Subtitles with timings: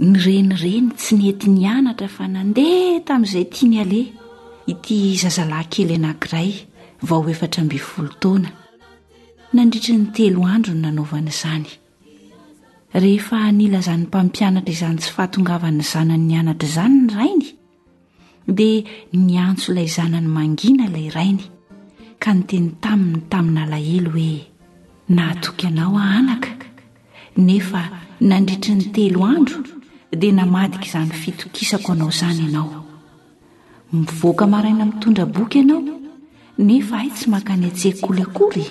[0.00, 4.06] ny renireny tsy nety ny anatra fa nandeha tamin'izay tia ny aleh
[4.72, 6.52] ity zazalahyn kely anankiray
[7.04, 8.48] vao efatra mbyfolo taoana
[9.52, 11.68] nandritry ny telo andro ny nanaovana izany
[13.02, 17.48] rehefa nilazan'ny mpampianatra izany tsy fahatongavan'ny zananyny anatra izany ny rainy
[18.56, 18.80] dia
[19.12, 21.44] ny antso ilay zanany mangina ilay rainy
[22.22, 24.32] ka nyteny taminy tamina alahely hoe
[25.16, 26.50] nahatoky anao ahanaka
[27.46, 27.82] nefa
[28.28, 29.60] nandritry ny telo andro
[30.16, 32.84] dia namadika izany fitokisako anao izany ianao
[33.92, 35.82] mivoaka maraina mitondra boka ianao
[36.58, 38.66] nefa hahi tsy mankany atse koly akoly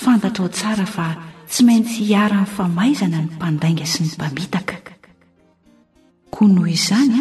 [0.00, 1.06] fantatra ao tsara fa
[1.48, 4.76] tsy maintsy hiara-n'ny famaizana ny mpandainga sy ny mpamitaka
[6.32, 7.16] koa noho izany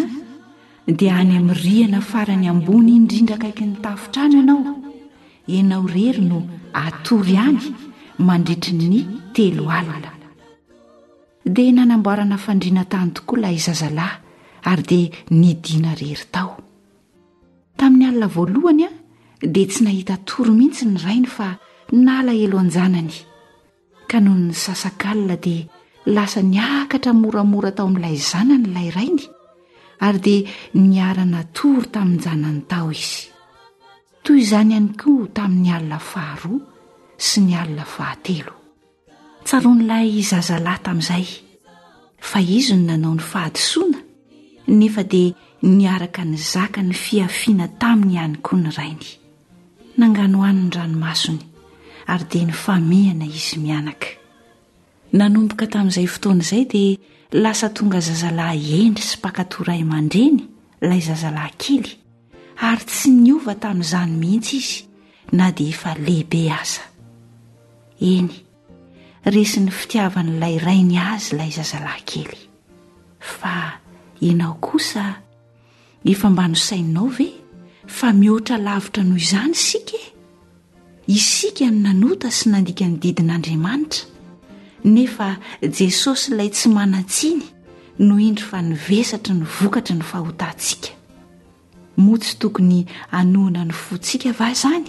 [0.88, 4.64] a dia any amin'ny rihana farany ambony indrindra akaiky ny tafitrano ianao
[5.56, 6.40] ianao rery no
[6.74, 7.64] atory any
[8.18, 9.00] mandritry ny
[9.36, 10.16] telo alina
[11.54, 14.16] dia nanamboarana fandriana tany tokoa ilay zazalahy
[14.70, 16.54] ary dia nidina rery tao
[17.78, 18.92] tamin'ny alina voalohany a
[19.54, 21.48] dia tsy nahita tory mihitsy ny rainy fa
[22.06, 23.14] nala elo an-janany
[24.10, 25.64] ka noho ny sasakala dia
[26.16, 29.26] lasa niakatra moramora tao amin''ilay zanany ilayrainy
[30.06, 30.42] ary dia
[30.90, 33.24] niaranatory tamin'ny janany tao izy
[34.24, 36.60] toy izany ihany koa tamin'ny alina faharoa
[37.28, 38.36] sy ny alina fahate
[39.48, 41.24] tsaroan'ilay zazalahy tamin'izay
[42.30, 44.00] fa izy ny nanao ny fahadisoana
[44.80, 45.30] nefa dia
[45.64, 49.10] niaraka ny zaka ny fihafiana taminy ihany koa ny rainy
[50.00, 51.44] nangano hoano ny ranomasony
[52.12, 54.10] ary dia nyfameana izy mianaka
[55.18, 56.92] nanomboka tamin'izay fotoana izay dia
[57.44, 60.42] lasa tonga zazalahy endry sy mpakatoray man-dreny
[60.84, 61.88] ilay zazalahy kely
[62.68, 64.76] ary tsy niova tamin'izany mihitsy izy
[65.40, 66.84] na dia efa lehibe aza
[68.04, 68.44] eny
[69.34, 72.36] resy ny fitiavan'ilay rainy azy ilay zazalahynkely
[73.20, 73.54] fa
[74.24, 75.06] enao kosa
[76.08, 77.28] efa mbanosainnao ve
[77.86, 80.04] fa mihoatra lavitra noho izany sik e?
[81.08, 84.08] isika ny nanota sy nandika ny didin'andriamanitra
[84.84, 87.44] nefa jesosy ilay tsy manan-tsiny
[88.00, 90.96] no indry fa nivesatry ny vokatry ny fahotantsika
[91.98, 94.88] motsy tokony anoana ny fontsika va izany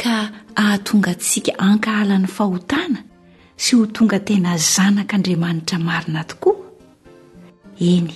[0.00, 0.16] ka
[0.56, 3.05] ahatonga ntsika ankahalan'ny fahotana
[3.56, 6.54] tsy ho tonga tena zanak'andriamanitra marina tokoa
[7.90, 8.12] eny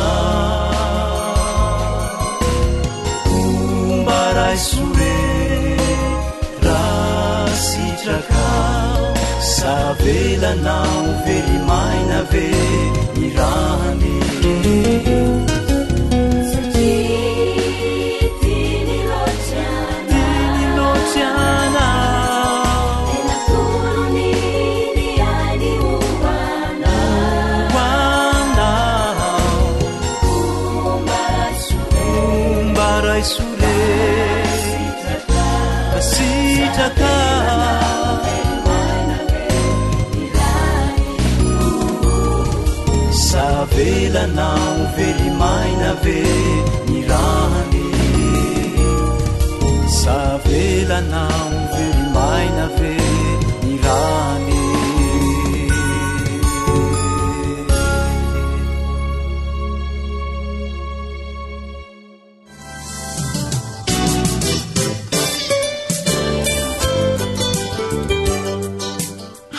[3.41, 5.19] ombaraisure
[6.67, 6.81] ra
[7.65, 8.49] sitraka
[9.53, 12.49] savela nao verimainave
[13.17, 14.17] mi rami
[44.45, 46.23] oelimaina ve
[46.89, 47.87] mirany
[50.07, 51.27] aelana
[51.85, 52.97] eliaina ve
[53.65, 54.65] mirany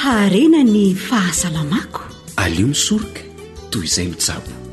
[0.04, 2.02] harena ny fahasalamako
[2.44, 3.22] alio ny soroka
[3.74, 4.67] toy izay misabo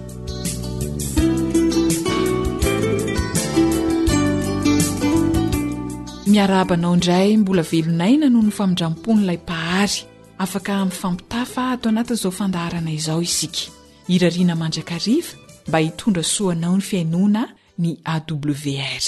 [6.34, 9.98] miarabanao indray mbola velonay na noho ny famindramponyilay pahary
[10.44, 13.60] afaka mi'fampitafa ato anatin'izao fandaharana izao isika
[14.14, 15.32] irariana mandrakariva
[15.68, 17.42] mba hitondra soanao ny fiainoana
[17.82, 19.04] ny awr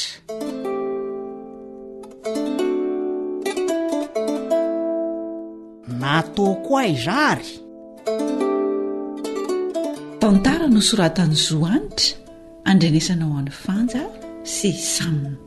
[6.00, 7.50] nataoo koa irary
[10.20, 12.08] tantara no soratany zo anitra
[12.70, 14.02] andranesanao any fanja
[14.54, 15.45] se samina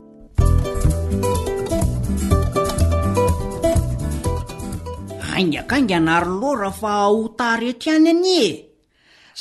[5.40, 8.50] aingakainga naro lora fa hotary eto any ani e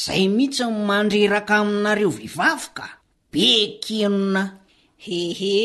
[0.03, 2.85] zay mihitsy nmandreraka aminareo vivavyka
[3.31, 4.43] bekenona
[5.05, 5.57] hehe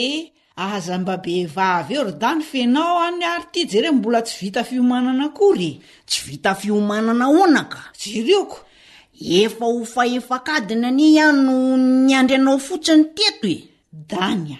[0.66, 4.36] aza mba be vavy eo ry dany fenao any ary ity je re mbola tsy
[4.42, 5.70] vita fiomanana ako ry
[6.08, 8.58] tsy vita fiomanana onaka jereoko
[9.42, 11.54] efa ho fahefakadina anie iha no
[12.08, 13.58] nyandry anao fotsiny teto e
[14.10, 14.58] dany a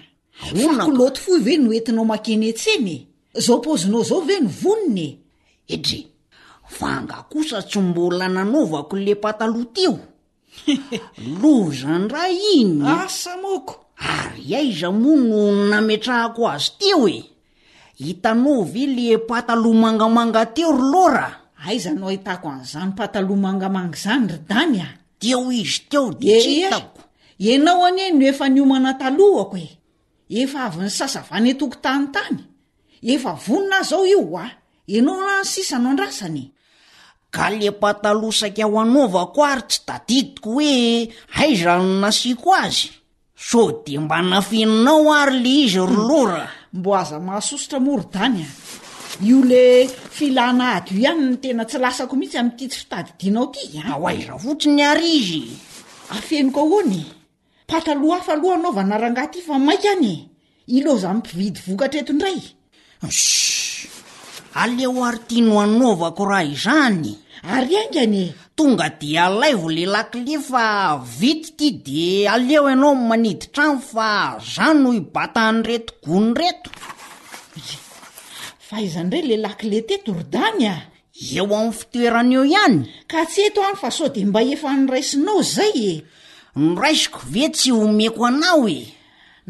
[0.67, 2.97] onna kloto fo ve no entinao makenetsenye
[3.45, 5.11] zao pozinao zao ve novoninae
[5.69, 6.01] etre
[6.79, 9.95] vanga kosa tsy mbola nanaovako le pataloha teo
[11.41, 15.39] lo zany ray inyasamoko ary aiza moa no
[15.73, 17.21] nametrahako azy teo e
[18.05, 21.35] hitanaove le pataloa mangamanga teo ry loraa
[21.67, 24.89] aizanao hitako an'izany patalo mangamanga zany ry dany a
[25.21, 27.01] teo izy teo de tsytako
[27.47, 29.69] ianao ane no efa niomana talohako e
[30.43, 32.39] efa avy ny sasavan etokontany tany
[33.13, 34.47] efa vonina azao io a
[34.87, 36.43] ianao a sisanao an-drasany
[37.35, 42.89] ka le patalo saikaaho anaova ko ary tsy taditiko hoe hayza no nasiako azy
[43.49, 48.49] so de mba nafeninao ary le izy rolora mbo aza mahasosotra moridany a
[49.29, 53.97] io le filana adyo ihany ny tena tsy lasako mihitsy ami'ity tsy fitadidinao ty ah,
[53.99, 55.43] ho aiza fotsiny ary izy
[56.17, 57.05] afenoko hoanye
[57.67, 60.29] pataloa afa aloha anaovanarangahty fa maika anye
[60.67, 62.41] iloa za mmpividy vokatretondray
[64.55, 67.11] aleo ary ti no anaovako raa izany
[67.55, 68.23] ary aingany
[68.57, 70.65] tonga dia alay vo le lakile fa
[71.21, 72.03] vity ity di
[72.35, 74.09] aleo ianao a maniditrano fa
[74.57, 76.71] za no ibatahany retogony reto
[78.67, 80.75] fa aizany iray le lakile tetoridany a
[81.37, 82.79] eo amin'ny fitoerana eo ihany
[83.11, 85.95] ka tsy eto any fa soa de mba efa nyraisinao zay e
[86.63, 88.81] noraisiko ve tsy homeko anao e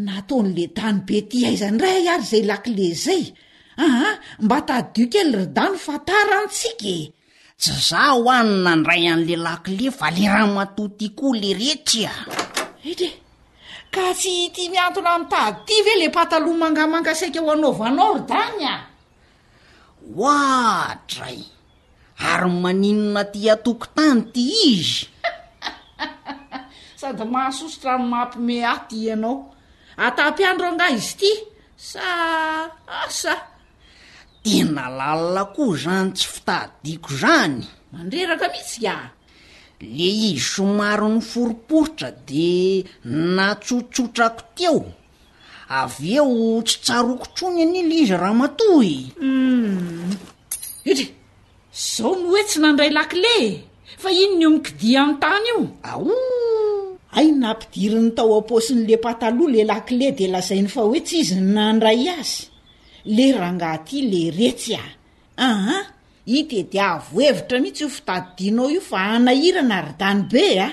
[0.07, 3.23] nataon' le tany be ty a izany ray ary izay lakile zay
[3.79, 4.11] aha
[4.43, 6.97] mba tadiokely ridany fa tarantsika
[7.61, 12.15] tsy za ho any nandray an'lehlakole fa le raha mato ty koa le retry a
[12.91, 13.09] ele
[13.95, 18.77] ka tsy tia miantona ami'tadyty ve le pahtalo mangamanga saika ho anao vanao ridany a
[20.17, 20.27] ho
[20.89, 21.41] atray
[22.31, 24.99] ary maninona ty atokontany ty izy
[27.01, 29.35] sady mahasosotrano mampyome ah ty anao
[30.07, 31.33] atam-piandro angah izy ty
[31.89, 32.05] sa
[33.03, 33.35] asa
[34.45, 37.57] tena lalina koa zany tsy fitadiako zany
[37.93, 38.97] mandreraka mihitsy ka
[39.97, 42.55] le izy somary ny foriporitra de
[43.37, 44.77] natsotsotrako teo
[45.81, 50.13] avy eo tsy tsaro okotroiny anyily izy raha matoyum hmm.
[50.91, 51.07] etry
[51.89, 53.45] zao no hoe tsy nandray lakilee
[54.03, 55.61] fa iny ny o mikidi ami'ny tany io
[55.91, 56.07] ao
[57.17, 62.53] ai naampidiriny tao aposin'le pataloha le lakile de lazainy fa hoe tsy izy nandray azy
[63.07, 64.83] le rahangahty le retsy a
[65.37, 65.79] aha
[66.25, 70.73] itedi avohevitra mihitsy o fitady dinao io fa anahirana ary dany be a ah.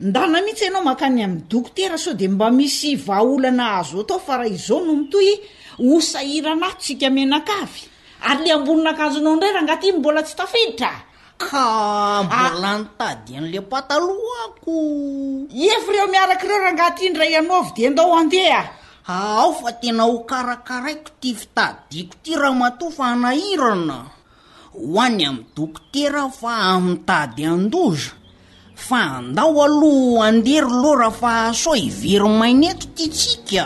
[0.00, 4.48] ndana mihitsy ianao makany ami'ny dokotera sao de mba misy vaaolana azo atao fa raha
[4.48, 5.28] izao no mitoy
[5.96, 7.82] osa hira anato tsika menakavy
[8.28, 10.92] ary le ambonina akanjonao ndray rahangaty ny mbola tsy tafihitra
[11.40, 11.62] ka
[12.26, 12.78] mbola ah.
[12.78, 14.76] nitady an'le pataloako
[15.72, 18.62] efo reo miaraky reo rahangahaty ndray anov de andao andeha
[19.06, 23.98] ao fa tena ho karakaraiko ty fitadiako ty raha matoa fa anahirana
[24.72, 28.12] hoany amy dokotera fa amiytady andoza
[28.88, 33.64] fa andao aloa andery lorah fasoa ivery e main eto ty tsika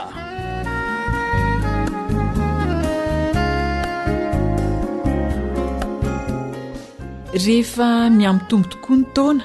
[7.45, 9.45] rehefa miamy tombo tokoa ny taona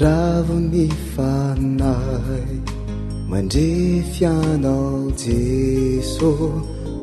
[0.00, 2.56] ravo ny fanay
[3.30, 3.74] mandre
[4.14, 6.30] fianao jeso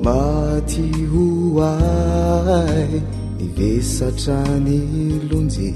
[0.05, 0.27] ma
[0.71, 2.97] ti hoai
[3.45, 4.81] ivesatra ny
[5.29, 5.69] lonji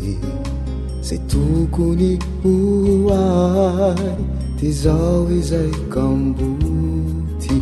[1.07, 2.11] zay tokony
[2.41, 4.17] hoai
[4.57, 7.55] di zao izay gamboty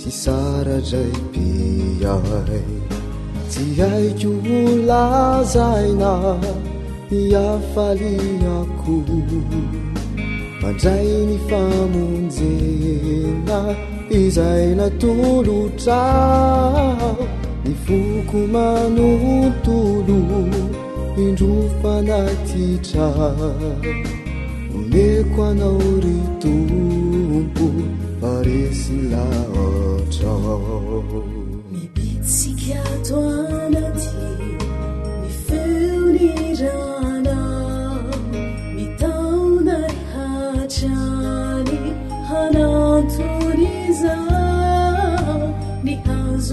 [0.00, 2.60] fy saradray piai
[3.50, 6.12] tsy haikoovolazaina
[7.10, 9.02] y afaliako
[10.62, 13.58] mandray ny famonjena
[14.18, 17.12] izaynatolotrao
[17.64, 20.20] ny foko manontolo
[21.24, 23.08] indrofanatitra
[24.70, 27.66] nomeko anao ry tompo
[28.20, 31.18] faresi laatrao
[31.72, 33.20] mipitsikato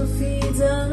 [0.05, 0.87] فيدا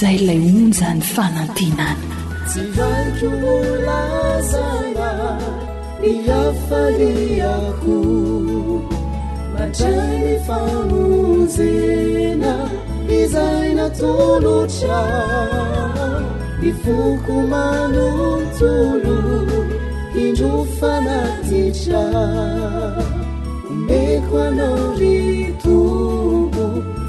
[0.00, 2.02] zay lay onzany fanantenany
[2.50, 5.08] tsy haiko mololazana
[6.10, 7.96] irafailiako
[9.54, 12.54] matray famonjena
[13.20, 15.02] izay natolotra
[16.60, 19.16] ni foko manontolo
[20.24, 22.04] indro fanatitra
[23.88, 25.35] meko anaori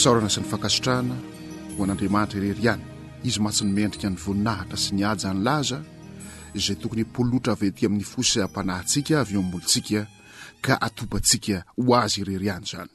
[0.00, 1.14] saorana sy ny fankasotrahana
[1.76, 2.84] ho an'andriamanitra ireri any
[3.28, 5.80] izy matsy ny mendrika ny voninahitra sy ny aja ny laza
[6.56, 10.00] zay tokony polotra avyty amin'ny fosy ampanahyntsika avyammolontsika
[10.64, 12.88] ka atopantsika ho azy ireri any zany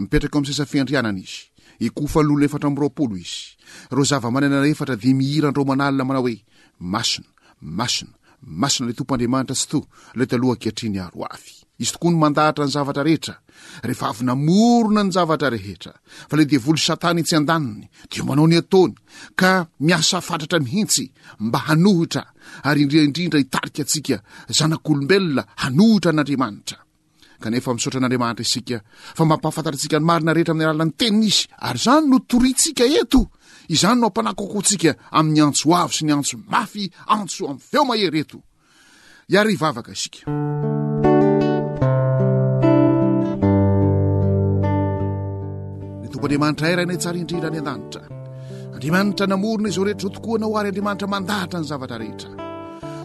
[0.00, 1.40] mipetraka oamin'ny sesa fiandrianana izy
[1.80, 3.56] i kofa ny olona efatra amroapolo izy
[3.92, 6.36] reo zava-manana efatra de mihirandro manalina manao hoe
[6.92, 7.30] masina
[7.80, 8.12] masina
[8.62, 9.78] masona lay tompo andriamanitra tsy to
[10.18, 13.34] ley taloha ankeatriny aroavy izy tokoa ny mandahatra ny zavatra rehetra
[13.82, 15.92] rehefa avynamorona ny zavatra rehetra
[16.36, 18.32] le doloatanyetsy danynaoy aaaihty
[20.36, 21.76] rrnraia'olobeoa
[25.76, 28.02] nohitr nandmataotra
[29.16, 33.20] adtampahataia ina eetra am'nyalalnny teniary zany notorintsika eto
[33.74, 36.84] izany no ampanahkaokontsika amin'ny antso avo sy ny antso mafy
[37.16, 38.38] antso amveo mahery eto
[39.32, 40.20] iary ivavaka isika
[46.20, 48.04] ko andriamanitra ay rahainay tsaraindrira ny an-danitra
[48.76, 52.30] andriamanitra namorina izao rehetra o tokoa na ho ary andriamanitra mandahatra ny zavatra rehetra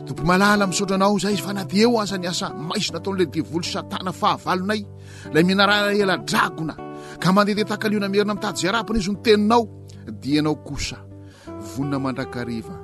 [0.08, 3.64] tompo malala misotra anao zay fa na de eo aza ny asa maisona ataon'ilay divolo
[3.74, 4.82] satana fahavalonay
[5.32, 6.74] ilay mihnaraa ela-dragona
[7.24, 9.64] ka mandehade takaliona miherina mi'tay zy arapina izy ny teninao
[10.22, 10.98] di ianao kosa
[11.72, 12.76] vonina mandrakariva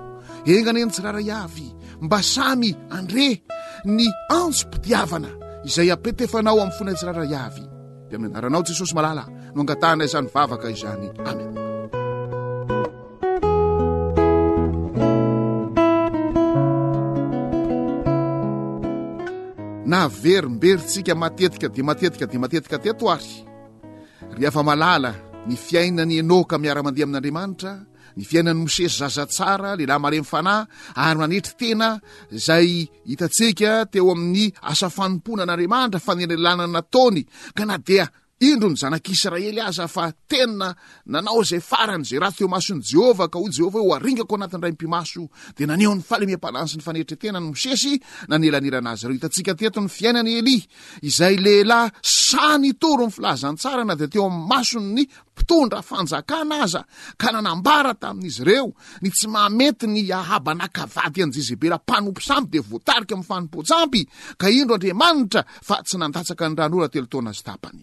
[0.52, 1.66] engana ny tsirara iavy
[2.04, 3.26] mba samy andre
[3.96, 4.06] ny
[4.38, 5.30] antso mpitiavana
[5.66, 7.64] izay apetefanao amin'ny fona tsirara iavy
[8.08, 11.52] dea aminy anaranao jesosy malala no angatahnayizany vavaka izany amin
[19.92, 23.32] na verimberitsika matetika dia matetika dia matetika tyatoary
[24.36, 25.12] ry hafa malala
[25.48, 27.72] ny fiainan'i enoka miara-mandeha amin'andriamanitra
[28.16, 30.68] ny fiaina'i mosesy zaza tsara lehilahy male'my fanahy
[31.04, 31.88] ary nanetry tena
[32.38, 32.68] izay
[33.10, 37.22] hitatsika teo amin'ny asafanompona an'andriamanitra fa nyanelanana nataoony
[37.56, 38.04] ka na dia
[38.40, 40.70] indro ny zanak'israely aza fa tena
[41.10, 45.26] nanao zay farany zay rah teo mason'ny jehovah ka ho jehovahhoe oaringako anatin'ny ray mpimaso
[45.58, 47.98] de naneho n'ny faleme am-pananysy ny fanehitretenany mosesy
[48.30, 50.58] nanelanelana azy reo itantsika teton'ny fiainany eli
[51.02, 55.02] izay lehlahy sany toro ny filazantsarana de teo am'ny masonny
[55.34, 56.82] mpitondra fanjakana aza
[57.20, 58.70] ka nanambara tamin'izy reo
[59.02, 64.02] ny tsy mamety ny ahabanakavaty an jezebelampanomposampy de voatarika am'fanompotsampy
[64.40, 67.82] ka indro adriamanitra fa tsy nandatsaka ny ranoratelotonazy tapany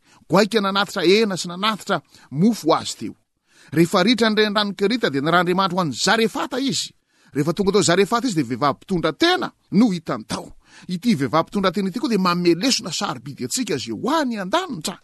[0.37, 1.97] aika nanatitra ena sy nanatitra
[2.31, 3.15] mofo azy teo
[3.71, 6.91] rehefa ritra nrandrano kerita de ny rahaandriamanitra hoan'ny zarefata izy
[7.35, 9.47] rehfatonga tao zarefata izy devehivavpitondratena
[9.79, 10.47] no hitantao
[10.87, 14.95] ity vehivapitondratenaty koa de mamelesona sarobidy atsika ze hoany adanitra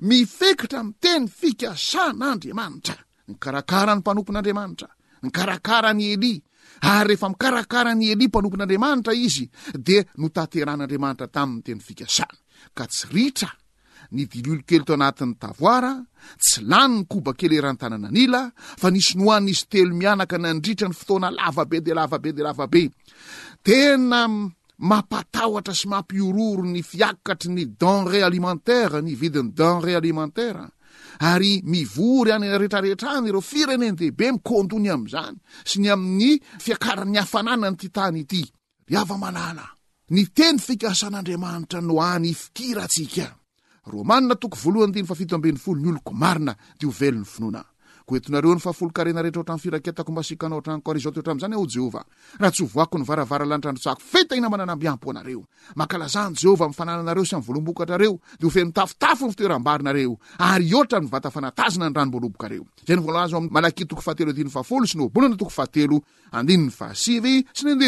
[0.00, 2.96] mifekitra miteny fkasatra
[3.32, 4.88] nkrakanympanopn'aamtra
[5.26, 6.34] nkakarany eli
[6.80, 9.44] ary rehefa mikarakarany eli mpanopin'adiamanitra izy
[9.86, 12.36] de notateran'andriamanitra tamteny fikasany
[12.76, 13.50] ka tsy ritra
[14.10, 15.92] ny dililokely to anatin'n tavoara
[16.38, 18.42] tsy lany ny kobakely eranytanananila
[18.80, 22.82] fa nisy nohoan'izy telo mianaka nandritra ny fotoana lavabe de lavabe de lavabe
[23.62, 24.26] tena
[24.90, 30.66] mampataoatra sy mampiororo ny fiakatry ny denré alimentaire ny vidin'ny denré alimentaire
[31.30, 35.36] ary mivory any narehetrarehetra ny ireo firenen dehibe mikondony am'zany
[35.68, 36.32] sy ny amin'ny
[36.64, 38.42] fiakaran'ny afanananyity tany ity
[38.98, 39.66] aaaala
[40.14, 43.26] ny teny fikasan'andriamanitra noany fikiraika
[43.90, 47.62] rômania toko volohdiny fafitoambeny folo ny oloko marina de ovelon'ny finona
[48.06, 52.04] ko etonareo ny fahafolokarenareetra tray firaketakombasikanaotrateoa'zany ao e, jehovah
[52.40, 55.42] raha tsy ovoako ny varavaralantrandrotsako fetahina mananambiampo anareo
[55.76, 62.96] mankalazany jehovah amfananaanareo sy amvolobokatrareo de ovelontafitafo ny ftoerabarinareo ary oatra vatafanatazina nranomboloboka reo zay
[62.96, 65.36] nvoaz latootelo s bonana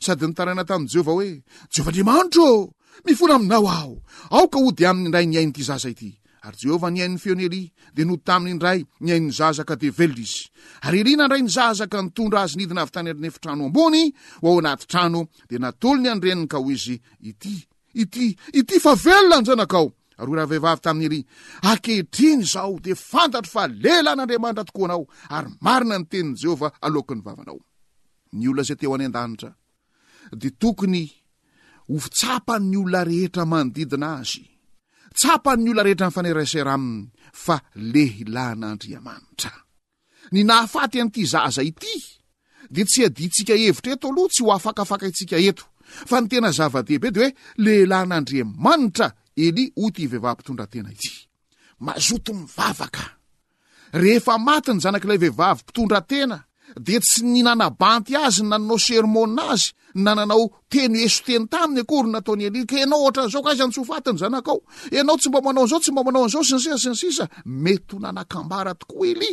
[0.00, 1.42] sady nitaraina tamn' jehovah hoe
[1.76, 2.50] jehovaandriamanitroô
[3.06, 3.94] mifona aminao aho
[4.30, 6.10] aoka o de amin'n'ndray nyainyity zaza ity
[6.46, 7.62] ary jehovahniainn'ny feoneli
[7.96, 10.28] de notaminindray nainn zazaka deella i
[10.96, 15.98] yelina ndray ny zaza ka nitondra azy nidina avytany nefitranoambony hoao anaty trano de natolo
[16.00, 16.96] ny andreninyka o izy
[17.30, 17.54] ity
[17.94, 18.14] it
[18.60, 21.06] ityfa velona nyanakao y ho rahaehivavtamn'y
[21.64, 25.02] elakehitriny zao defantatr falelan'andriamanitra toko anao
[25.36, 29.50] ary marina ny tenin' jehovah alokan'ny vavanaolayteoany ananta
[30.36, 31.04] dia tokony
[31.90, 34.44] hotsapan'ny olona rehetra manodidina azy
[35.16, 37.06] tsapan'ny olona rehetra ny faneraisera aminy
[37.44, 37.56] fa
[37.92, 39.52] lehilay n'andriamanitra
[40.32, 41.94] ny nahafaty an'ity zaza ity
[42.74, 45.64] di tsy hadi ntsika hevitra eto aloha tsy ho afakafaka itsika eto
[46.08, 47.30] fa ny tena zava-dehibe di hoe
[47.64, 49.06] lehilahyn'andriamanitra
[49.46, 51.10] eli hoy ty vehivavympitondrantena ity
[51.84, 53.04] mazoto mivavaka
[54.02, 56.38] rehefa maty ny zanak'ilay vehivavympitondratena
[56.76, 62.64] de tsy ninanabanty azy nananao sermona azy nananao teno eso teny taminy akory nataony eli
[62.66, 64.58] k anao ohatra n'zao ka z antsy hofatiny zanakao
[65.00, 67.98] anao tsy mba manao n'zao tsy mba manao an'zao sy nysisa sy nsisa mety ho
[68.00, 69.30] nanakmbara tokoa eli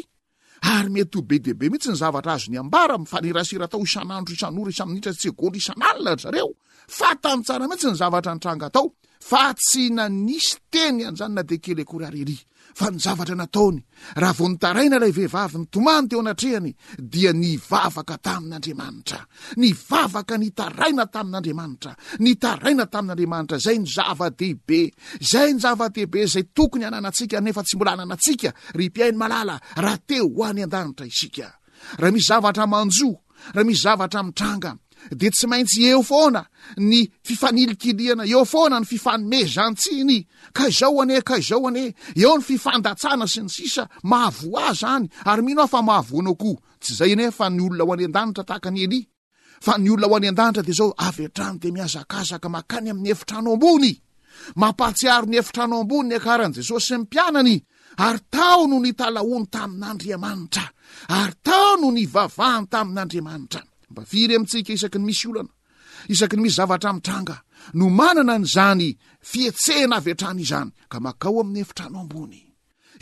[0.62, 5.78] ary mety ho be deibe mihitsy ny zavatra azo nyambarafa nrasira tao isananro sora samitratsloszref
[7.16, 8.92] tasrmihitsy ny zvtr ntangataof
[9.56, 12.38] tsy nanisy teny anjanyna de kely akory arly
[12.76, 13.80] fa ny zavatra nataony
[14.22, 16.72] raha vo nitaraina lay vehivavy ny tomany teo anatrehany
[17.14, 19.20] dia ny vavaka tamin'andriamanitra
[19.58, 21.92] ny vavaka ny taraina tamin'andriamanitra
[22.24, 24.82] ny taraina tamin'andriamanitra zay ny zava-dehibe
[25.32, 30.26] zay ny java-dehibe zay tokony hananatsika nefa tsy mbola hananantsika ry mpiainy malala raha teo
[30.36, 31.48] ho an'ny an-danitra isika
[32.00, 33.12] raha misy zavatra manjò
[33.54, 34.72] raha misy zavatra mitranga
[35.12, 36.44] de tsy maintsy eo foana
[36.78, 42.44] ny fifanilikiliana eo foana ny fifanome zantsiny ka izao ane ka izao aneh eo ny
[42.44, 47.32] fifandatsana sy ny sisa mahavoa zany ary mino ah fa mahavoanao koo tsy zay ane
[47.32, 49.02] fa ny olona ao any an-danitra tahaka ny eli
[49.66, 53.40] fa ny olona ao any an-danitra de zao avy antrano de mihazakazaka makany amin'ny efitra
[53.40, 53.94] ano ambony
[54.60, 57.58] mampatsiaro ny efitra ano ambony ny ankarahan'i jesosy sy ny mpianany
[57.98, 60.66] ary tao noho nytalahoany tamin'andriamanitra
[61.20, 65.50] ary tao noho ny vavahany tamin'andriamanitra mba firy amintsika isaky ny misy olana
[66.14, 67.36] isaky ny misy zavatra mitranga
[67.78, 68.86] no manana nyizany
[69.30, 72.40] fihetsehna aveatrany izany ka makao amin'ny efitrano ambony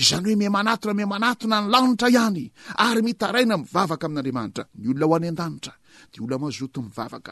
[0.08, 2.46] zany hoe mia manatona mia manatona ny lanitra ihany
[2.88, 5.74] ary mitaraina mivavaka amin'andriamanitra ny olona ho any an-danitra
[6.12, 7.32] de olona mazoto mivavaka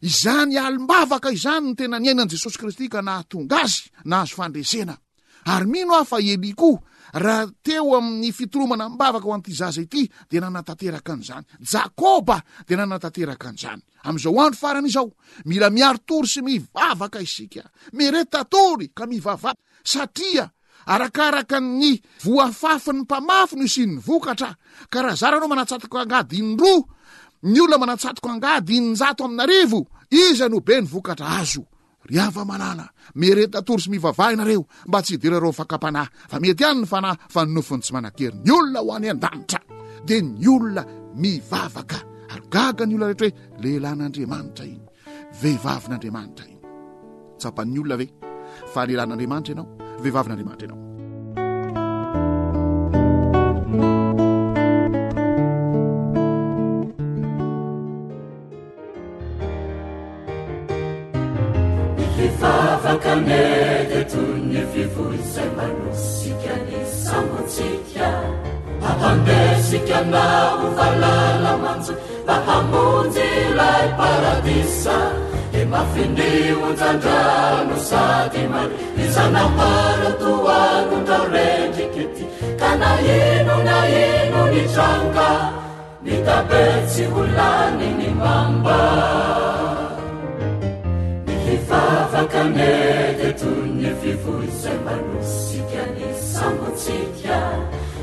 [0.00, 4.96] izany alimbavaka izany no tena nyainan jesosy kristy ka nahatonga azy nahazo fandresena
[5.44, 6.80] ary mino ahfa eliko
[7.12, 13.48] raha teo amin'ny fitoromana mbavaka ho anty zaza ity de nanatateraka an'izany jakôba de nanatateraka
[13.48, 15.10] an'izany am'izao andro farana izao
[15.44, 19.54] mila miaro tory sy mivavaka isika merettatoly ka mivavav
[19.84, 20.50] satria
[20.86, 24.54] arakaraka ny voafafi ny mpamafino isy ny vokatra
[24.90, 26.86] karaha zara ano manatsatoko agnadinyroa
[27.42, 31.66] ny olona manatsatoka angady nynjato aminarivo iza no be nyvokatra azo
[32.08, 37.44] ry ava-malala miretiatory sy mivavahinareo mba tsy hiderareo mifakampanahy fa mety any ny fanahy fa
[37.44, 39.60] nynofony tsy manankery ny olona ho any an-danitra
[40.06, 40.82] dia ny olona
[41.16, 41.98] mivavaka
[42.32, 44.82] ary gaga ny olola rehetra hoe lehilan'andriamanitra iny
[45.42, 46.60] vehivavin'andriamanitra iny
[47.40, 48.06] tsapan'ny olona ve
[48.72, 49.66] fa lehilan'andriamanitra anao
[50.02, 50.85] vehivavin'andriamanitra enao
[62.98, 68.08] kanete toyny fivo izay manosika ni sanotsika
[68.90, 74.96] ahambesikya naho valala manjay la hamonjy lay paradisa
[75.52, 82.24] e mafinionjandrano saty mari izanamaratoakondralendriki ty
[82.60, 85.28] ka nahino na hino ni tranga
[86.04, 88.80] ni tabetsy olany ny mamba
[92.20, 96.02] akanete toy ny fivo izay manosysika ny
[96.34, 97.38] sangotsika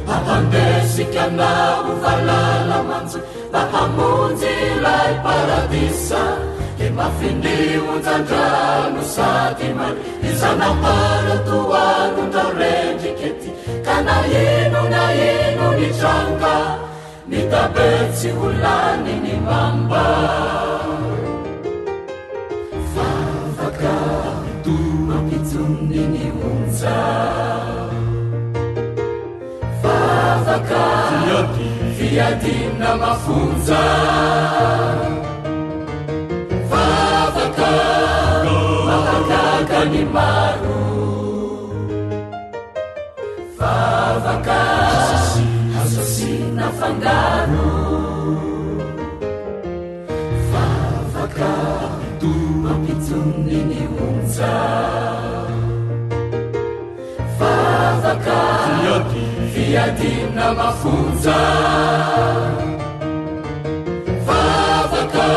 [0.08, 1.50] hahandesikyana
[1.86, 3.24] ho valala manjoy
[3.54, 6.24] da pamonjy lay paradisa
[6.80, 9.94] he mafinionjandrano saty mar
[10.30, 13.50] izanamarato anondralendrike ty
[13.88, 16.56] ka nahinonahino ni tranga
[17.30, 20.06] ni tabetsy olani ny mamba
[30.62, 33.84] fiadimina mafonja
[36.70, 37.72] vavaka
[38.86, 41.72] mahataka ny maro
[43.58, 44.64] vavaka
[45.82, 47.68] asasina fandano
[50.52, 51.50] vavaka
[52.20, 52.28] to
[52.62, 54.83] mampionny ny onja
[59.82, 61.40] adimina mafonja
[64.26, 65.30] favaka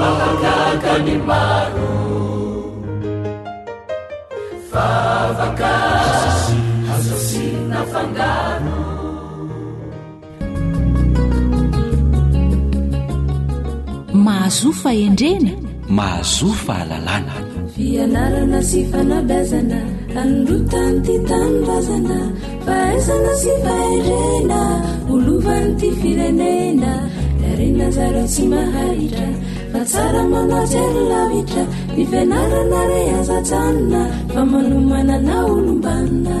[0.00, 1.92] mahakaka ny maro
[4.70, 6.52] favakay
[6.94, 8.78] azosinna fangano
[14.26, 15.52] mahazofa endrena
[15.98, 17.34] mahazofa lalàna
[17.80, 19.78] fianarana sy fanabazana
[20.20, 22.18] anorotany ty tanobazana
[22.66, 24.60] fa isana sy fahirena
[25.12, 26.92] olovany ty firenena
[27.44, 29.26] iarena zareo tsy mahaira
[29.72, 31.64] fa tsara manatsy nylavitra
[31.96, 34.00] nifianarana re azatsanona
[34.32, 36.36] fa manomanana olombanina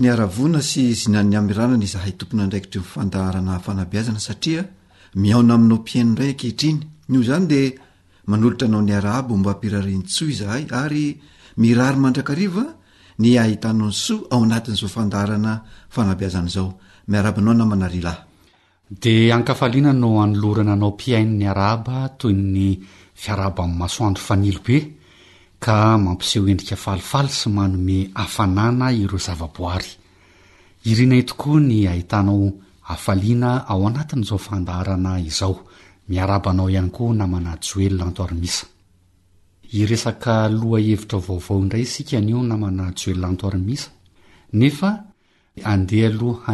[0.00, 4.64] na sy na'ny amranany zahaytompony raikiaanaazna saia
[5.14, 6.80] miaona aminao piain ndray akehitriny
[7.12, 7.60] io zany de
[8.26, 11.16] manolotra nao ny raaba mba mpiransa zahay ay
[11.60, 12.46] mirary mandrakari
[13.20, 15.60] ny ahitanany s aoanatn'zao andaanaae
[19.36, 22.80] ankafaina no anolorana anao piainny araaba toyny
[23.14, 23.88] fia'aoao
[25.62, 29.86] ka mampiseho endrika falifaly sy manome afanana ireo zavaboary
[30.90, 32.50] irinaytokoa ny ahitanao
[32.92, 35.54] afaliana ao anatin'izao fandarana izao
[36.08, 38.66] miarabanao ihany koa namna jelntomisa
[39.72, 40.06] ies
[40.50, 42.68] lohaevitra vaovao iray isnelo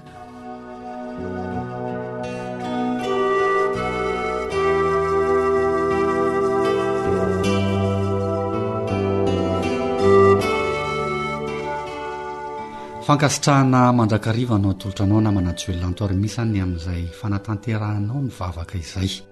[13.08, 19.24] fankasitrahana manjakarivanao atolotranao na manatsy oelnantoary misa any amin'izay fanatanterahnao ny vavaka izay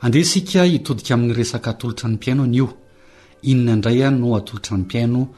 [0.00, 2.68] andeha sika hitodika amin'ny resaka atolotra ny mpiaino nyio
[3.42, 5.28] inona indraya no atolotra ny mpiaino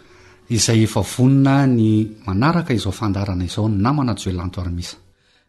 [0.48, 4.96] izay efa vonina ny manaraka izao fandarana izao na manajoelanto armisa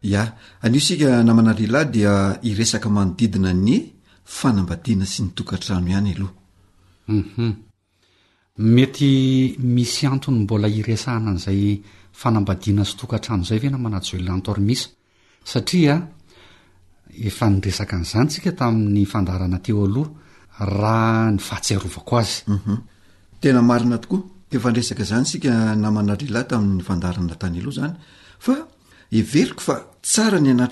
[0.04, 0.24] a
[0.62, 3.92] ano sika namanarealahy dia iresaka manodidina ny
[4.24, 6.32] fanambadina sy ny tokatrano ihany aloha
[7.08, 7.54] uhum
[8.58, 11.80] mety misy antony mbola iresahana an'zay
[12.12, 14.88] fanambadiana sy tokatrano zay ve na manajoelato aisa
[15.44, 16.13] satria
[17.22, 20.10] efa nresaka n'izany tsika tamin'ny fandarana teo aloha
[20.80, 22.74] raha ny fahatsearovako azy mhm.
[23.40, 24.18] tenaaina tooa
[24.50, 25.50] tfnresakazany sika
[25.84, 27.94] namanaehlahy tamin'ny fandarana tany alohazany
[28.46, 28.54] ao
[30.50, 30.70] ynaa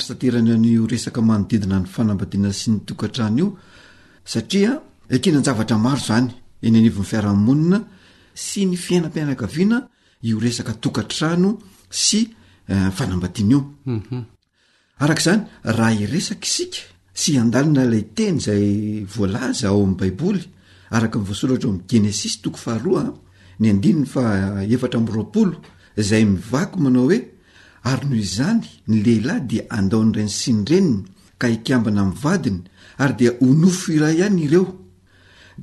[8.35, 9.31] sy nyoaannanenya'nyiarahon s nyfinaanan
[10.23, 11.51] eskoatrano
[11.91, 12.05] s
[12.73, 13.61] eh, fanabaanao
[15.01, 16.79] arak'zany raha iresaka isika
[17.21, 18.67] sy andalina lay teny zay
[19.17, 23.13] volaza ao am'baibolyarakvsoratra oagenesis toahny ah,
[23.71, 24.67] adnny faer
[26.09, 27.19] zay mivako manao oe
[27.91, 31.01] arynohoizany nylehilahy di andaon'nyrany sinyreniny
[31.41, 32.61] ka ikiambana amyvadiny
[33.03, 34.65] ary de onofo iray any ireo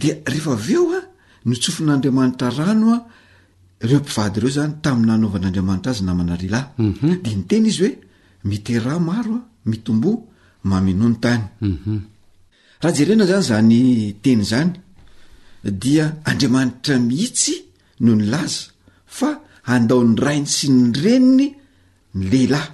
[0.02, 1.04] de ehefa aveoa ah,
[1.48, 3.04] notsofin'andriamanitra ranoa ah,
[3.90, 6.42] reompivady ireo zany tamnnanaovan'andramantra azynaad
[8.44, 10.28] mitera maro mitombo
[10.64, 11.56] maminonytanyahaeena
[12.84, 13.26] mhm.
[13.28, 13.42] zany
[14.44, 17.54] zanyenzanydiandranitra mihitsy
[18.04, 18.62] no ny laza
[19.18, 19.30] fa
[19.74, 21.48] andao ny rainy sy ny reniny
[22.20, 22.70] nlelahy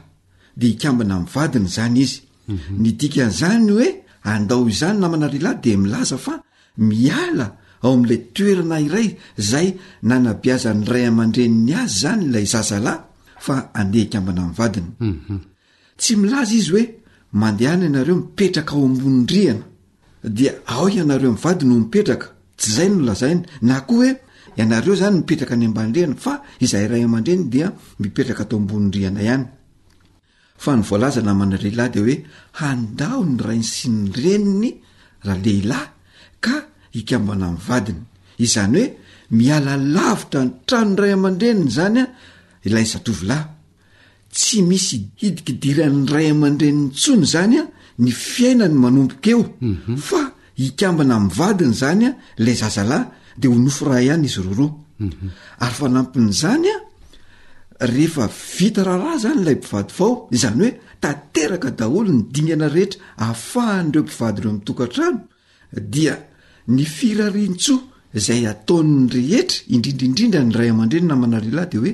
[0.57, 2.13] de iambna vadiny zany iz
[2.47, 2.83] mhm.
[2.99, 3.87] knzany hoe
[4.33, 6.33] andao izany namanalehlahy de milaza fa
[6.77, 7.47] miala
[7.83, 9.07] ao amla toerina iray
[9.49, 12.99] zayaabiazan'ny ray aman-dreniny azy zany lay zazaahy
[13.45, 15.37] fa andeh iabna vadiny mhm.
[15.99, 16.83] tsy milaza izy hoe
[17.39, 19.65] mandehana ianareo mipetraka ao ambony rihana
[20.37, 24.09] dia ao ianareo mvadiny ho mipetraka tsy zay no lazainy na koa oe
[24.57, 27.67] ianareo zany mipetraka ny ambanriana fa izayay aman-reny dia
[27.99, 29.21] mieaktoabonrna
[30.61, 32.15] haa naeahy de oe
[32.61, 34.71] handaho ny ray ny siny reniny
[35.27, 35.87] rahalehilahy
[36.43, 36.55] ka
[36.99, 38.01] ikamboana m' vadiny
[38.45, 38.93] izany hoe
[39.35, 42.05] miala lavitra ny tranoray aman-drenny zanya
[42.63, 42.83] ilaah
[44.35, 47.63] tsy misy hidikidiran'ny ray aman-drenyny tsony zany a
[48.03, 49.95] ny fiainany manompokaeo mhm.
[50.07, 50.21] fa
[50.59, 52.11] hikambana ami'nyvadiny zany a
[52.45, 53.05] la zahzalahy
[53.39, 55.29] de ho nofo raha ihany izy roaroa mhm.
[55.63, 58.25] ary fanampin'zany a rehefa
[58.59, 60.11] vita raharaha zany lay mpivady vao
[60.43, 60.71] zany hoe
[61.03, 65.19] tateraka daholo ny dingana rehetra ahafahanyireo mpivady ireo mitokantrano
[65.91, 66.13] dia
[66.73, 67.75] ny firariantso
[68.19, 71.91] zay ataonn'ny rehetra indrindraindrindra ny ray aman-dreny namanarialahy de hoe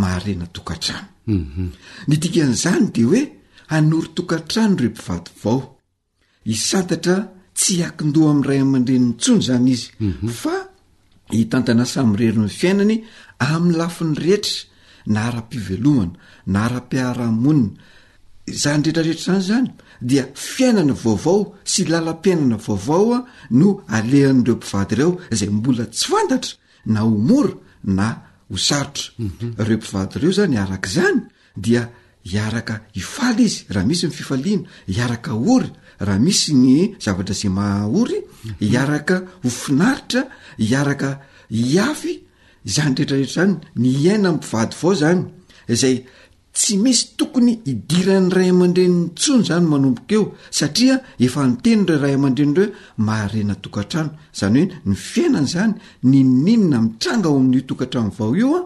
[0.00, 1.68] maharena tokantrano mhm.
[2.08, 3.22] ny dikan'izany de hoe
[3.72, 5.58] hanory tokantrano reo mpivato vao
[6.44, 7.16] hisantatra
[7.58, 10.28] tsy akindoha amin'ny ray aman-dreny ny tsony zany izy mhm.
[10.40, 10.54] fa
[11.32, 12.96] hitantana samyrery ny fiainany
[13.50, 14.66] amin'ny lafi ny rehetra
[15.12, 16.12] na ara-pivelomana
[16.52, 17.72] na ara-piaraahmonina
[18.62, 19.68] zany retrarehetra izany zany
[20.02, 23.18] dia fiainana vaovao sy lalam-piainana vaovaoa
[23.50, 26.52] no alehan'reo mpivady reo zay mbola tsy fantatra
[26.92, 27.52] na ho mora
[27.84, 28.06] na
[28.50, 29.48] ho sarotra mhm.
[29.68, 31.20] reo mpivady reo zany arak' zany
[31.56, 31.82] dia
[32.34, 35.68] iaraka ifaly izy raha misy ny fifaliana hiaraka ory
[36.06, 38.54] raha misy ny zavatra zay mahaory mhm.
[38.60, 40.22] iaraka hofinaritra
[40.58, 41.10] iaraka
[41.50, 42.14] iafy
[42.74, 45.20] zany rehetrarehetra zany ny iaina am pivady vao zany
[45.80, 45.96] zay
[46.52, 50.24] tsy misy tokony hidiran'ny ray aman-drenyny tsony zany manomboka eo
[50.58, 50.96] satria
[51.26, 52.68] efa nyteny reo ray aman-dreny reo
[53.06, 55.72] maharena tokatrano zany hoe ny fiainany zany
[56.10, 58.62] ninininona mitranga ao amin'n' tokantrano vao io a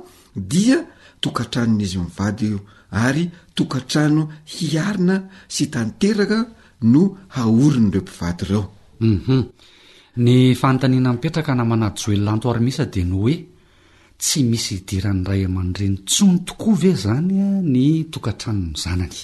[0.53, 0.79] dia
[1.25, 2.59] tokatrano n'izy mivady io
[3.07, 3.25] ary
[3.57, 4.23] tokatrano
[4.53, 5.17] hiarina
[5.55, 6.39] sy tanteraka
[6.93, 7.03] no
[7.39, 8.63] haoriny reo mpivady reo
[9.01, 9.43] uhum
[10.25, 13.35] ny fantaniana mipetraka namanaty joelolantoarymisa de nooe
[14.19, 19.19] tsy misy hidirany ray aman-ireny tsono tokoa ve zanya ny tokatranony zanany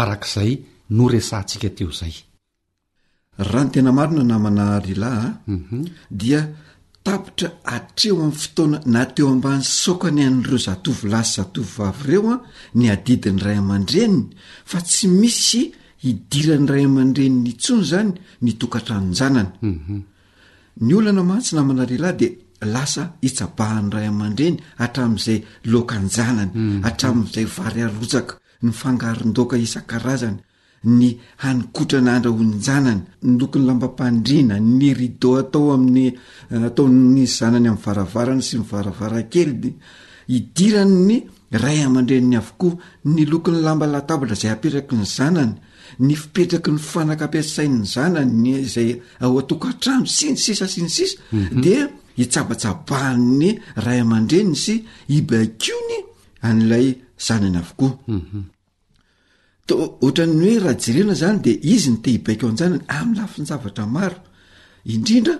[0.00, 0.52] arak'izay
[0.96, 2.14] no resantsika teo zay
[3.50, 5.80] raha ny tena marina namana relahy mhm.
[5.86, 6.40] a dia
[7.04, 12.36] tapitra atreo am'ny fotoana na teo ambany saokany an'ireo zatovilasy zatovyvavy reo a
[12.78, 14.28] ny adidin'ny ray aman-dreniny
[14.70, 15.60] fa tsy misy
[16.04, 18.10] hidiran'ny ray aman-dreniny tsony zany
[18.44, 19.98] ny tokatranony janany mhm.
[20.86, 22.28] ny olana mahatsy namana relahy da
[22.64, 25.38] lasa hitsabahan'ny ray aman-dreny atram'izay
[25.72, 26.80] laokanjanany hmm.
[26.88, 28.34] atram'izay vary arotsaka
[28.64, 30.38] ny fangarondoka isan-karazany
[30.98, 31.06] ny
[31.42, 36.06] hanikotranaandra honjanany ny lokony lambampandrina ny rida atao amin'ny
[36.52, 39.50] eh, ataony zanany am'ny varavarany sy mivaravara kely
[40.38, 41.16] idirany ny
[41.62, 42.78] ray ama-drenyny avokoa
[43.14, 45.54] ny lokon'ny lamba latabatra zay apetraky ny zanany
[46.06, 48.90] ny fipetraky ny fanakaampiasai'ny zanany yzay
[49.24, 51.60] aoatok atrano siny sisa siny sisa mhm.
[51.62, 51.66] d
[52.22, 53.50] itsabatsabanny
[53.84, 54.74] ray aman-dreny sy
[55.18, 55.96] ibaikiony
[56.48, 56.86] an'lay
[57.26, 58.42] zanany avokoa mhm.
[60.02, 64.18] ohatrany oe raha jerena zany de izy ny te hibaikoanjanany am'y lafinzavatra maro
[64.92, 65.34] indrindra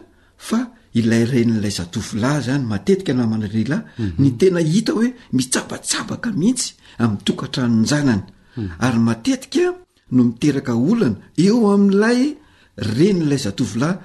[0.49, 0.59] fa
[1.01, 4.17] ilay ren'lay zatovolahy zany matetika namanarelahy mhm.
[4.23, 6.69] ny tena hita hoe mitsabatsabaka mihitsy
[7.03, 8.25] am' tokantranonjanany
[8.59, 8.71] mhm.
[8.87, 9.65] ary matetika
[10.15, 12.21] no miteraka olana eo am'lay
[12.97, 13.97] renylay zatovolahy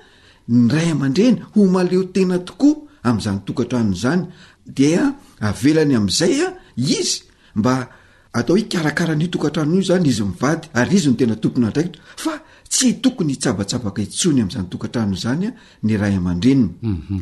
[0.51, 4.27] ny ray aman-dreny ho maleo tena tokoa am'izany tokatrano zany
[4.67, 6.49] dia avelany am'izay a
[6.81, 7.23] izy
[7.55, 7.89] mba
[8.33, 12.03] atao hoe ikarakara ny tokantrano i zany izy mivady ary izy ny tena tompony andraikitra
[12.25, 12.35] fa
[12.73, 15.53] tsy tokony hitsabatsabaka itsony am'izany tokantrano zany a
[15.83, 17.21] ny ray aman-dreniny mhm.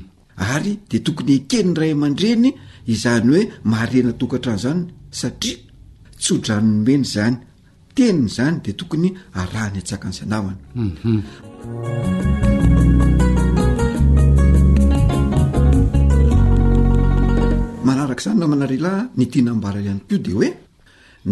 [0.54, 2.52] ary de tokony eke ny ray aman-dreny
[2.86, 5.56] izany hoe maarena tokantrano zany satria
[6.20, 7.36] tsodranonomeny zany
[7.94, 9.08] teniny zany de tokony
[9.40, 10.54] arany atsaka ny zanavana
[18.22, 20.48] zany namanareailahy nytianambara ihany ko dea hoe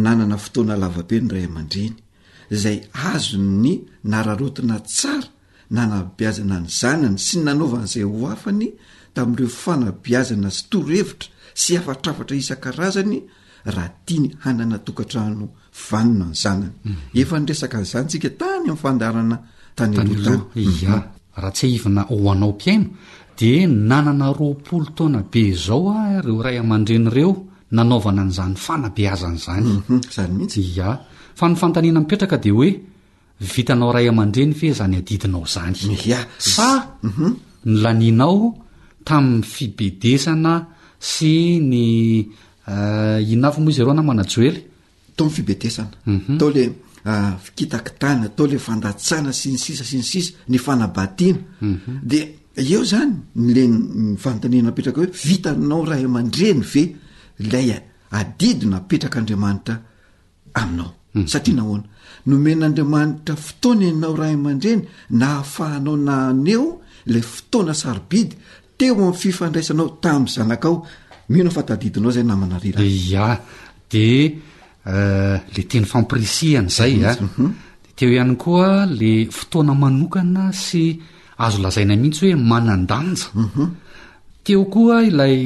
[0.03, 1.97] nanana fotoana lavabe ny ray aman-dreny
[2.63, 2.79] zay
[3.11, 3.71] azo ny
[4.11, 5.29] nararotina tsara
[5.75, 8.65] nanabiazana ny zanany sy nanaovan'izay ho hafany
[9.15, 11.29] tamin'ireo fanabiazana sy torhevitra
[11.63, 13.17] sy afatrafatra isan-karazany
[13.75, 15.47] raha tia ny hanana tokantrano
[15.91, 17.01] vanona ny zanany mhm.
[17.21, 19.37] efa nyresaka nyizany tsika tany amin'nyfandarana
[19.79, 21.05] tany lotana mhm.
[21.43, 22.87] raha tsy aivna oanao piaina
[23.39, 27.31] de nanana roapolo taona be zao a reo ray aman-dreny ireo
[27.77, 31.01] nanaovana n'izany fanabe azan'zanyts mhm, a
[31.37, 32.71] fa ny fantaniana mipetraka de hoe
[33.55, 35.77] vitanao ray aman-dreny fe zany adidinao zany
[36.55, 36.69] fa
[37.03, 37.25] mhm.
[37.69, 38.41] ny laninao
[39.07, 40.53] tamin'ny fibedesana
[41.11, 41.33] sy
[41.71, 41.85] ny
[42.73, 46.65] eh, inavy moa izy reo ana manasoelyto fibeesatole
[47.43, 48.31] fiitkitana mhm.
[48.37, 52.15] t le eh, fandatana siny sisa siny ssa ny faabaianad
[52.57, 53.75] eo zany nleny
[54.13, 56.83] nyfantanena napetraka hoe vitanao raha iyman-dreny ve
[57.53, 57.61] la
[58.19, 59.75] adido napetraka andriamanitra
[60.55, 61.27] aminao mhm.
[61.27, 61.85] satria nahoana
[62.27, 66.67] nomen'andriamanitra fotoana enao raha iman-dreny nahafahanao na any eo
[67.07, 68.37] la fotoana sarobidy
[68.79, 70.77] teo ami' fifandraisanao tami'ny zanakao
[71.29, 73.29] mino fatadidinao zay namana rela ia
[73.93, 74.09] de
[74.93, 77.17] eh, le teny fampirisihany zay ay ah.
[77.21, 77.53] mhm.
[77.85, 80.85] de teo ihany koa le fotoana manokana sy
[81.45, 83.65] azo lazaina mihitsy hoe manandanja mhm.
[84.45, 85.41] teo koa ilay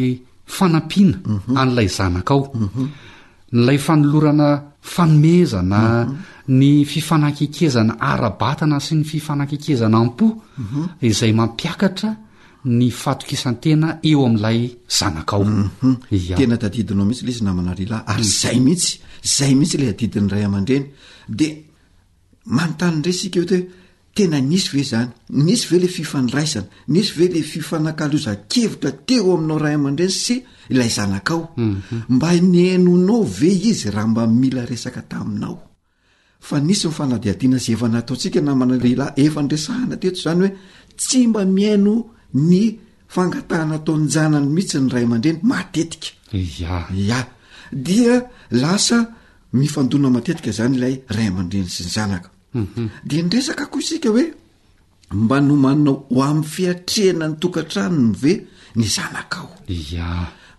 [0.57, 1.57] fanampiana mhm.
[1.61, 2.85] an'ilay zanakao mhm.
[3.57, 4.49] nlay fanolorana
[4.95, 5.81] fanomezana
[6.59, 10.27] ny fifanankekezana ara-batana sy ny fifanan-kekezana ampo
[11.09, 12.11] izay mampiakatra
[12.79, 14.61] ny fatokisantena eo amin'ilay
[14.99, 15.45] zanakao
[16.39, 18.93] tena taadidinao mihitsy lay izy namana rialahy ary zay mihitsy
[19.37, 20.87] zay mihitsy la adidiny ray aman-dreny
[21.39, 21.47] de
[22.57, 23.65] manontanyndresika eo teho
[24.15, 29.75] tena nisy ve zany nisy ve le fifandraisana nisy ve le fifanakalozakevitra teo aminao ray
[29.79, 30.35] aman-dreny sy
[30.73, 33.33] ilay zanaaomnyainonao mhm.
[33.41, 35.57] ve izy raha mbamila resaka taminao
[36.47, 40.51] fa nisy mifanadiadiana z efanataotsika namana lehila efandresahana teto zany hoe
[40.99, 41.95] tsy mba miaino
[42.51, 42.79] ny
[43.15, 46.09] fangatahanataonyjanany mihitsy ny ray aman-dreny matetika
[47.87, 48.89] dilas
[49.59, 52.89] mifndonamateika zany lay rayamandreny sy y zanaka Mhm.
[53.09, 54.25] de ny resaka koa isika hoe
[55.23, 58.33] mba nomananao ho amn'ny fiatrehana ny tokantranono ve
[58.79, 59.51] ny zanakao
[60.15, 60.15] a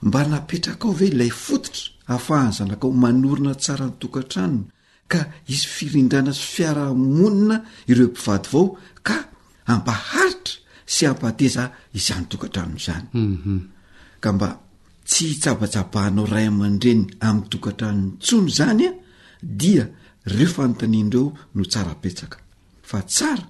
[0.08, 4.64] mba napetrak ao ve ilay fototra ahafahany zanakao manorona tsara ny tokantranono
[5.12, 5.20] ka
[5.54, 7.56] izy firindrana sy fiarahamonina
[7.92, 8.66] ireo mpivady vao
[9.08, 9.18] ka
[9.74, 10.56] ampaharitra
[10.94, 11.64] sy ampateza
[12.00, 13.60] izan'ny tokantranono zany mhm.
[14.24, 14.50] ka mba
[15.10, 18.94] tsy hitsabatsabahanao ray aman-dreny amin'nytokantranony tsono zany a
[19.62, 19.84] dia
[20.26, 22.38] reo fantanyindreo no tsarapetsaka
[22.86, 23.48] fa tsara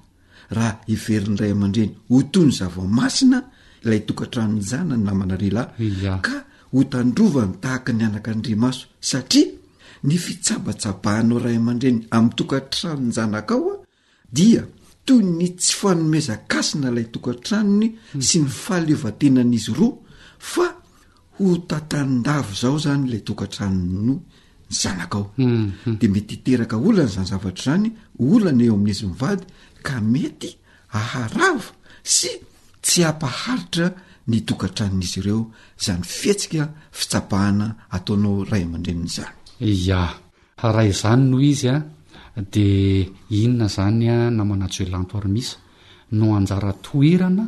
[0.55, 3.39] raha iverin'ray aman-dreny o tony zavamasina
[3.89, 6.27] lay tokatranonnanaeahk
[6.73, 9.47] hotandrovany tahak ny anaka nrmaso satria
[10.07, 13.75] ny fitsabatsabahnao ray aman-dreny am'y tokatranonyanakaoa
[14.37, 14.61] dia
[15.05, 18.21] toy ny tsy fanomezakasina lay tokatranony hmm.
[18.27, 19.95] sy ny faleovatinan'izy roa
[20.51, 20.65] fa
[21.39, 24.15] hotatandavo zao zany lay tokatranono
[24.71, 25.45] zanakaaode
[26.07, 26.09] mhm.
[26.09, 27.87] mety teraka olana zany zavatra zany
[28.31, 29.43] olana eo amin'izy mivady
[29.87, 30.49] ka mety
[30.99, 31.69] aharavo
[32.15, 32.29] sy
[32.85, 33.87] tsy ampaharitra
[34.29, 35.41] ny tokatranon'izy ireo
[35.85, 36.63] zany fihetsika
[36.97, 39.35] fitsapahana ataonao ray aman-drenny zany
[40.63, 41.77] a rahy izany noho izy a
[42.53, 42.65] de
[43.39, 45.55] inona zanya namanatsy hoelanto arymisa
[46.17, 47.45] no anjara toerana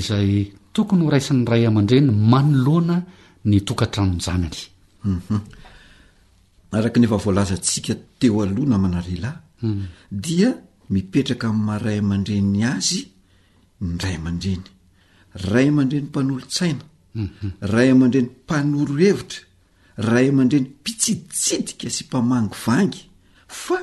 [0.00, 0.30] izay
[0.74, 2.96] tokony ho raisan'ny ray aman-drenny manoloana
[3.48, 4.60] ny tokantranonjanany
[5.08, 5.40] uu mhm.
[6.76, 9.84] araka nefa voalazantsika teo aloha na manarelahy hmm.
[10.24, 10.50] dia
[10.92, 13.00] mipetraka mn'nymahray aman-dreny azy
[14.02, 14.64] ray aman-dreny
[15.52, 17.28] ray amandreny mpanolotsaina hmm.
[17.72, 19.40] ray aman-dreny mpanoro hevitra
[20.08, 23.00] ray aman-dreny mpitsiditsidika sy mpamangy vangy
[23.62, 23.78] fa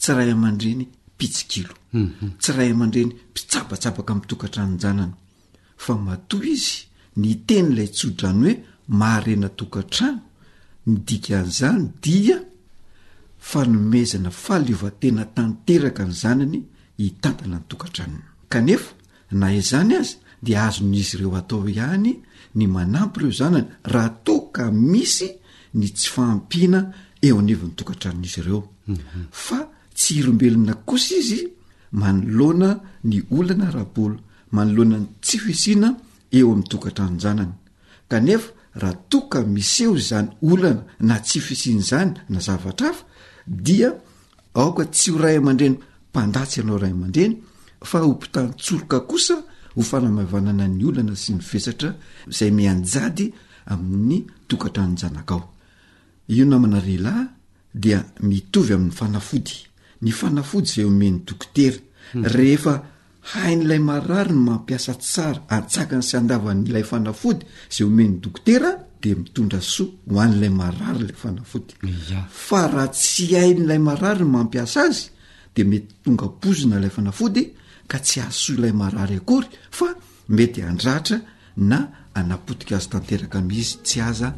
[0.00, 0.84] tsy ray aman-dreny
[1.18, 2.30] pitsikilo hmm.
[2.42, 5.14] tsy ray aman-dreny mpitsabatsabaka am'nytokantranonjanana
[5.84, 6.78] fa matoa izy
[7.20, 8.54] ny teny ilay tsodrany hoe
[9.00, 10.20] maharena tokantrano
[10.86, 12.38] nidika an'izany dia
[13.38, 16.62] fanomezana faaliovatena tanteraka ny zanany
[16.98, 18.92] hitantana ny tokatra anony kanefa
[19.32, 22.14] na a zany azy de azon'izy ireo atao ihany
[22.54, 25.28] ny manampy ireo zanany raha toka misy
[25.74, 26.90] ny tsy fampiana
[27.22, 29.24] eo aneviny tokatrano'izy ireo mhm.
[29.32, 29.58] fa
[29.94, 31.40] tsy irombelona kosa izy
[31.92, 34.16] manolona ny olana rabolo
[34.52, 35.88] manoloanany tsy hisiana
[36.32, 37.54] eo amn'ny tokatra anony zanany
[38.08, 43.04] kanefa rahatoka miseho zany olana na tsy fisiany zany na zavatra afa
[43.46, 43.90] dia
[44.54, 45.76] aoka tsy ho ray aman-dreny
[46.10, 47.34] mpandatsy ianao ray aman-dreny
[47.90, 49.34] fa ho mpitany tsoroka kosa
[49.74, 51.90] ho fanamavanana ny olana sy ny vesatra
[52.36, 53.26] zay mi anjady
[53.72, 54.18] amin'ny
[54.48, 56.96] tokatranojanakaooanelahy
[57.82, 57.98] dia
[58.28, 59.56] mitovy amin'ny fanafody
[60.02, 61.78] ny fanafody zay ome ny dokotera
[62.12, 62.22] hmm.
[62.34, 62.74] rehefa
[63.32, 69.60] hain'ilay marary ny mampiasa tsara atsaka ny sy andavanyilay fanafody zay homeny dokotera de mitondra
[69.60, 71.74] soa ho an'ilay marary lay fanafody
[72.28, 75.08] fa raha tsy hain'ilay marary ny mampiasa azy
[75.56, 77.50] de mety tonga pozina ilay fanafody
[77.88, 79.86] ka tsy ahsoa ilay marary akory fa
[80.28, 81.20] mety andratra
[81.56, 81.78] na
[82.14, 84.28] anapotika azy tanteraka amizy tsy aza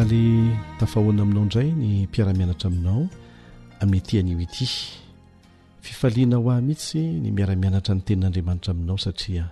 [0.00, 3.06] ale tafahoana aminao ndray ny mpiaramianatra aminao
[3.80, 4.68] ametian'o ity
[5.84, 9.44] fifaliana ho ah mhitsy ny miaramianatra ny tenin'andriamanitra aminao satria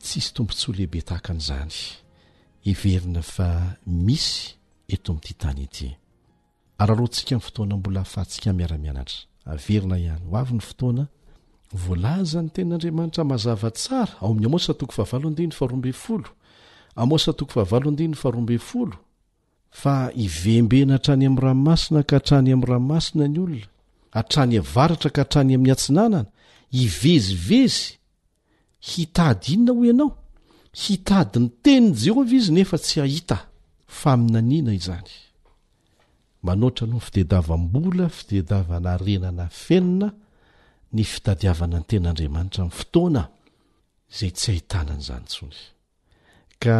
[0.00, 1.72] tsisy tompontsy lehibe tahaka an'izany
[2.64, 3.48] hiverina fa
[3.86, 4.54] misy
[4.88, 5.88] eto amtytany ity
[6.78, 9.18] araroantsika fotoana mbola fahatsikamiaramianatra
[9.50, 18.50] aerina ihayay ny ftoanavlzany tenin'adriamanitra mazavatsara aomimosatok aaaodny farobooaosatok faaodny faoab
[19.80, 23.66] fa iveimbena hatrany am' ranomasina ka hatrany am'ranomasina ny olona
[24.20, 26.20] atrany avaratra ka hatrany amin'ny atsinanana
[26.84, 27.82] ivezivezy
[28.90, 30.10] hitady inona ho ianao
[30.82, 33.38] hitadyny tenyi jehova izy nefa tsy ahita
[34.00, 35.10] fa minanina izany
[36.46, 40.08] manoatra no y fideidavambola fidedavana renana fenina
[40.94, 43.22] ny fitadiavana ny tenaandriamanitra y fotoana
[44.16, 45.56] zay tsy ahitanan' zany tsoy
[46.62, 46.76] ka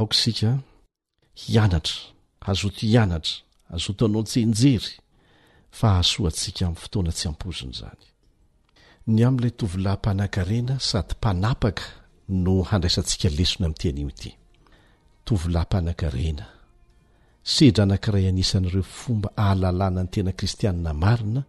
[0.00, 0.48] aoksika
[1.42, 1.98] hianatra
[2.46, 3.42] hazoto hianatra
[3.74, 4.92] azoto anao atsenjery
[5.76, 8.02] fa ahasoa antsika amin'ny fotoana tsy ampozina zany
[9.12, 11.82] ny am'ilay tovilaympanan-karena sady mpanapaka
[12.44, 14.30] no handraisantsika lesona amin'nytyanio ity
[15.26, 16.44] tovilampaanan-karena
[17.56, 21.42] sedra nankiray anisan'ireo fomba ahalalàna ny tena kristianna marina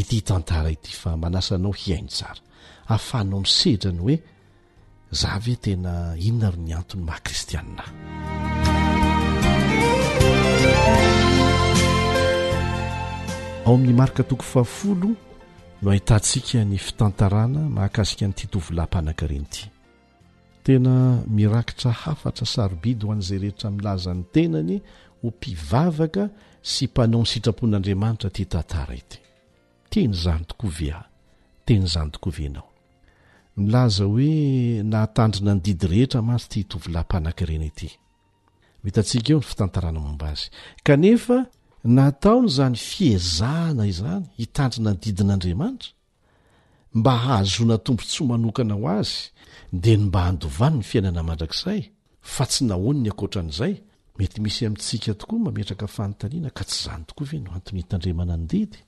[0.00, 2.40] ity tantara ity fa manasa anao hiaino tsara
[2.88, 4.16] ahafahnao misedrany hoe
[5.20, 5.92] za ve tena
[6.28, 8.69] inona ro ny antony maha kristiannaahy
[13.66, 15.08] ao amin'ny marika toko fahafolo
[15.82, 19.62] no ahitantsika ny fitantarana mahakasika nyity htovilampanaka ireny ity
[20.64, 20.92] tena
[21.38, 24.76] mirakitra hafatra sarobidy ho an'izay rehetra milaza ny tenany
[25.20, 26.24] ho mpivavaka
[26.72, 29.18] sy mpanao ny sitrapon'andriamanitra ty tantara ety
[29.92, 31.02] teny izany tokoavyah
[31.66, 32.68] tenyizany tokovyanao
[33.56, 34.30] milaza hoe
[34.90, 37.90] nahatandrina ny didy rehetra matsy itya htovilampanaka ireny ety
[38.84, 40.42] mitantsika eo ny fitantarana momba azy
[40.82, 41.38] kanefa
[41.84, 45.90] nataony zany fiezahana izany hitandrina ny didin'andriamanitra
[46.98, 49.12] mba hahazona tompo tsy manokana ho azy
[49.82, 51.80] de ny mba handovany ny fiainana mandrakzay
[52.34, 53.74] fa tsy nahoany ny akotra an'izay
[54.18, 58.46] mety misy amintsika tokoa mametraka fanotaniana ka tsy izany tokoa ve no anton'ny hitandriamana ny
[58.52, 58.78] didy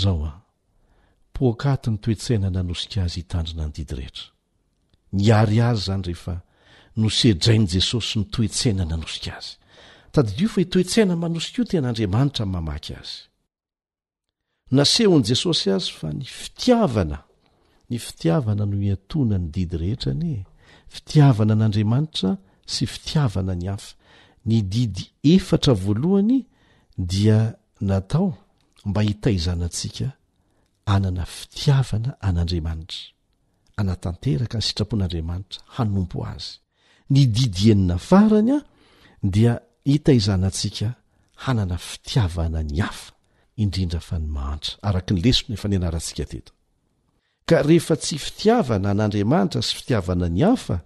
[0.00, 0.32] zao a
[1.34, 4.26] poakatiny toetsaina nanosika azy hitandrina ndidy rehetra
[5.24, 6.34] nyary ary zany rehefa
[6.96, 9.52] nosedrain' jesosy nytoetsaina nanosika azy
[10.12, 13.14] tadidio fa toetsainany manosika io ten'andriamanitra n mamaky azy
[14.76, 17.18] nasehon'i jesosy azy fa ny fitiavana
[17.90, 20.36] ny fitiavana no iantoana ny didy rehetranye
[20.94, 22.30] fitiavana an'andriamanitra
[22.72, 23.90] sy fitiavana ny afa
[24.48, 26.36] ny didy efatra voalohany
[27.10, 27.38] dia
[27.88, 28.28] natao
[28.88, 30.08] mba hitaizanantsika
[30.94, 33.00] anana fitiavana an'andriamanitra
[33.80, 36.54] anatanteraka ny sitrapon'andriamanitra hanompo azy
[37.10, 38.60] ny didy enina farany a
[39.22, 40.94] dia hita izanantsika
[41.34, 43.12] hanana fitiavana ny hafa
[43.56, 46.52] indrindra fa ny mahantra araka ny lesitrony efa ny anaratsika teto
[47.48, 50.76] ka rehefa tsy fitiavana an'andriamanitra sy fitiavana ny hafa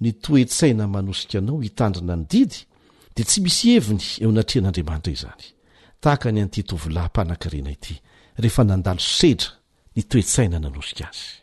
[0.00, 2.58] ny toetsaina manosika anao hitandrina ny didy
[3.14, 5.44] dia tsy misy heviny eo natrean'andriamanitra izany
[6.02, 7.94] tahaka ny anytytovolahm-panan-karena ity
[8.42, 9.50] rehefa nandalo setra
[9.96, 11.39] ny toetsaina nanosika azy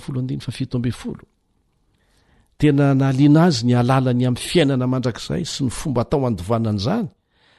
[2.51, 7.07] otena aaiana azy ny alalany ami'ny fiainana mandrakzay sy ny fomba atao andovanan'zany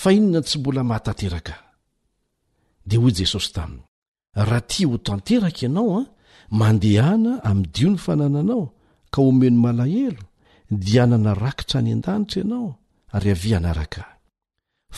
[0.00, 1.58] fahinona tsy mbola mahatanterakah
[2.88, 3.82] dea hoy jesosy taminy
[4.48, 6.06] raha ti ho tanteraka ianao a ah,
[6.60, 8.64] mandehana amndio ny fanananao
[9.12, 10.24] ka omeno malahelo
[10.84, 12.68] dianana rakitra any an-danitra ianao
[13.14, 14.12] ary avi anarakaahy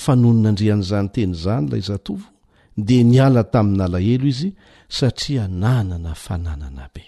[0.03, 2.27] fanony nandrihan'izanyteny izany lay zatovo
[2.87, 4.51] di niala tamin'nalahelo izy
[4.97, 7.05] satria nanana fananana be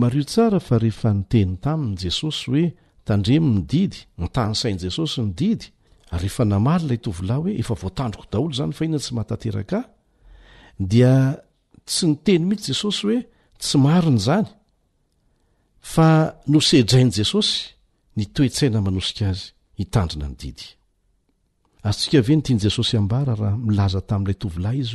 [0.00, 2.64] mario tsara fa rehefa nyteny tamin' jesosy hoe
[3.06, 5.66] tandremo mididy mitanysain'i jesosy mididy
[6.16, 9.82] ryefa namaly ilay tovilahy hoe efa voatandroko daholo zany fa ihona tsy mahatanterakaa
[10.90, 11.16] dia
[11.88, 13.18] tsy ny teny mihitsy jesosy hoe
[13.62, 14.46] tsy mariny zany
[15.92, 16.08] fa
[16.54, 17.74] nosedrain' jesosy
[18.16, 19.24] neaiihzatam'ilayizy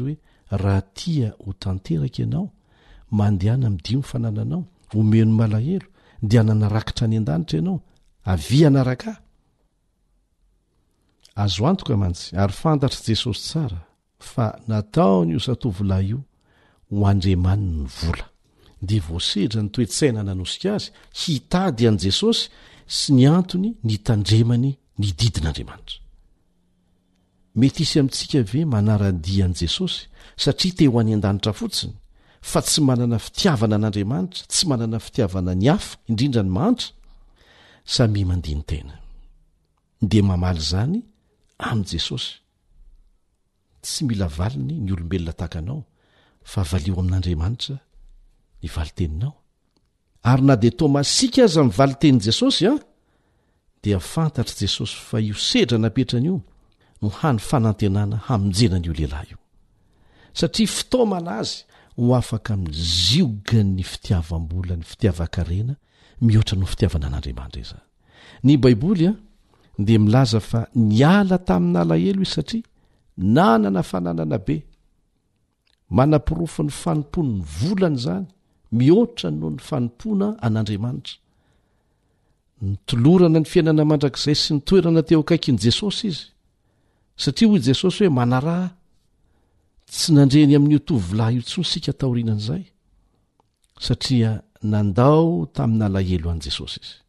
[0.09, 0.15] oe
[0.55, 2.45] aha tia ho tanteraka anao
[3.17, 4.61] mandehana midimofanananao
[4.99, 5.87] omeno malahelo
[6.29, 7.77] dea nanarakitra ny an-danitra ianao
[8.33, 9.11] avianaraka
[11.35, 13.79] azo antoka mantsy ary fantatr' jesosy tsara
[14.19, 16.19] fa nataon' io satovolay io
[16.91, 18.25] ho andriamani ny vola
[18.81, 20.89] de voasedra ny toe-tsaina nanosika azy
[21.21, 22.43] hitady an'i jesosy
[22.97, 24.71] sy ny antony ny tandremany
[25.01, 25.99] ny didin'andriamanitra
[27.59, 30.01] mety isy amintsika ve manaradia an' jesosy
[30.43, 31.95] satria te ho any an-danitra fotsiny
[32.41, 36.87] fa tsy manana fitiavana an'andriamanitra tsy manana fitiavana ny afa indrindra ny mahantra
[37.95, 38.93] sami mandinytena
[40.11, 40.99] de mamaly zany
[41.59, 42.39] amin' jesosy
[43.81, 45.83] tsy mila valiny ny olombelona tahakanao
[46.51, 47.75] fa valio amin'andriamanitra
[48.63, 49.31] ny vali -teninao
[50.31, 52.79] ary na dia tomasika azy amin'ny vali tenin'i jesosy a ah,
[53.83, 56.37] dia fantatr' jesosy fa iosedranapetrany io
[57.01, 59.37] no hany fanantenana hamonjenan'io lehilahy io
[60.39, 61.55] satria fitoamana azy
[61.97, 65.75] ho afaka miyzioga'ny fitiavam-bola ny fitiava-karena
[66.25, 67.83] mihoatra no fitiavana n'andriamanitra i zany
[68.47, 69.17] ny baibolya ah,
[69.79, 72.67] de milaza fa niala tamin'n alahelo izy satria
[73.35, 74.55] nanana fananana be
[75.97, 78.25] manampirofony fanomponny volany zany
[78.77, 81.15] mihoatran noho ny fanompoana an'andriamanitra
[82.69, 86.23] nytolorana ny fiainana mandrak'zay sy nytoerana teo akaikyn' jesosy izy
[87.23, 88.65] satria hoy jesosy hoe manarah
[89.91, 92.63] tsy nandreny amin'ny o tovilah io tsosika taorinan'zay
[93.85, 94.31] satria
[94.71, 97.02] nandao tamin alahelo an'jesosy izy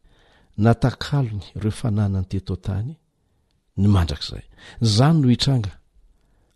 [0.57, 2.93] natakalony reo fanana ny tetoantany
[3.77, 4.43] ny mandrak'zay
[4.95, 5.71] zany no hitranga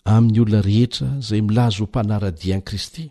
[0.08, 3.06] amin'ny olona rehetra zay milazo ho mpanaradia an'i kristy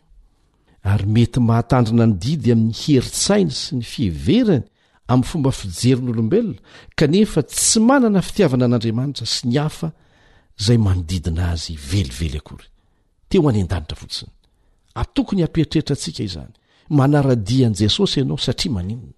[0.92, 4.64] ary mety mahatandrina ny didy amin'ny heritsainy sy ny fiheverany
[5.10, 6.56] amin'ny fomba fijerin'olombelona
[6.98, 9.88] kanefa tsy manana fitiavana an'andriamanitra sy ny hafa
[10.64, 12.68] zay manodidina azy velively akory
[13.28, 14.32] te o any an-danitra fotsiny
[15.04, 16.54] atokony aperitreritra antsika izany
[16.98, 19.17] manaradian' jesosy ianao satria maninona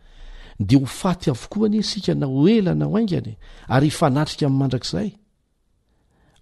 [0.61, 3.33] de ho faty avokoa ny asika na o elana ho aingany
[3.75, 5.09] ary fanatrika am'y mandrakzay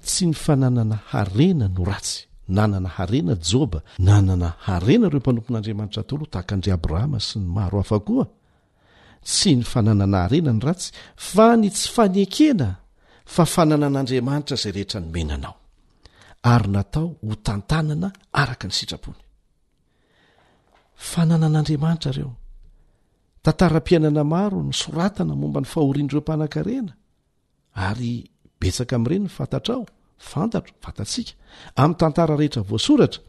[0.07, 2.21] tsy ny fananana harena no ratsy
[2.57, 7.99] nanana harena joba nanana harena reo mpanompon'andriamanitra ntaolo tahaka andre abrahama sy ny maro afa
[8.09, 8.27] koa
[9.31, 10.89] tsy ny fananana harena no ratsy
[11.33, 12.69] fa ny tsy fanekena
[13.35, 15.55] fa fananan'andriamanitra zay rehetra no menanao
[16.53, 18.09] ary natao ho tantanana
[18.43, 19.21] araka ny sitrapony
[21.11, 22.31] fananan'andriamanitra reo
[23.49, 26.93] tantaram-piainana maro ny soratana momba ny fahorian'n'ireo mpanankarena
[27.89, 28.15] ary
[28.61, 29.85] betsaka ami'ireny y fantatra ao
[30.31, 31.33] fantatro fatatsiaka
[31.81, 33.21] amin'ny tantara rehetra voasoratra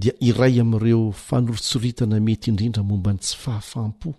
[0.00, 4.10] dia iray am'ireo fanoritsoritana mety indrindra mombany tsy fahafampo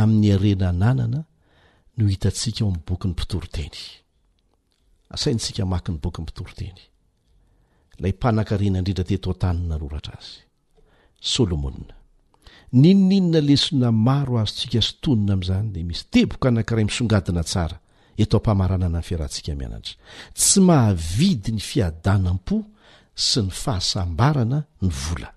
[0.00, 1.20] amin'ny arena nanana
[1.96, 3.78] no hitatsika ao am'ny bokyny pitoroteny
[5.14, 6.80] asainsika maky ny bokyny pitoroteny
[8.02, 10.36] lay mpanankarena indrindra tetoatanny nanoratra azy
[11.32, 11.94] sôlomonna
[12.72, 17.76] ninoninona lesona maro azontsika sotonina amin'izany dia misy teboka anankiray misongadina tsara
[18.22, 19.94] eto mpamarana na ny fiarantsika mianatra
[20.38, 22.56] tsy mahavidy ny fiadanam-po
[23.26, 25.30] sy ny fahasambarana ny vola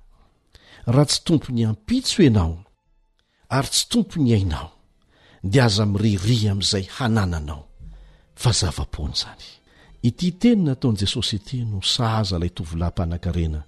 [0.94, 2.54] raha tsy tompo ny ampitso ienao
[3.58, 4.70] ary tsy tompo ny hainao
[5.52, 7.64] dia aza miriria amin'izay hanananao
[8.42, 9.46] fa zava-pona izany
[10.08, 13.62] ity teny nataon'i jesosy ity no saaza ilay tovolampa anankarena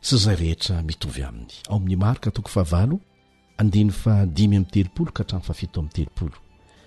[0.00, 2.98] tsy izay rehetra mitovy aminy ao amin'ny marika toko fahavalo
[3.58, 6.36] andiny fa dimy amin'ny telopolo ka htrano fafito amin'ny telopolo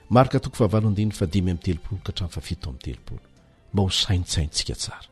[0.09, 3.19] marika toko favalo andiny fa dimy min'ny telopolo ka htramy fafi to amin'ny telopolo
[3.73, 5.07] mba ho saintsainntsika tsara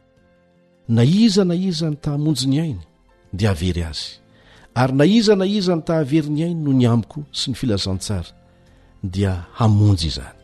[0.96, 2.82] na iza na iza ny ta hamonjy ny ainy
[3.34, 4.06] dia avery azy
[4.82, 7.56] ary na iza na iza ny ta havery ny ainy no ny amiko sy ny
[7.60, 8.32] filazantsara
[9.04, 10.40] dia hamonjy izany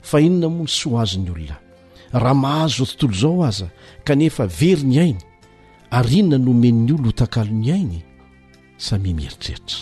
[0.00, 1.58] fa inona mony sy ho azony olona
[2.12, 3.68] raha mahazo zao tontolo izao aza
[4.06, 5.31] kanefa very ny ainy
[5.92, 8.00] ariona nomenin'nyo lo htankalony ainy
[8.78, 9.80] samy mieritreritra